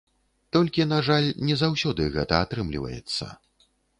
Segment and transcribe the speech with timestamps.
[0.55, 3.29] Толькі, на жаль, не заўсёды гэта атрымліваецца.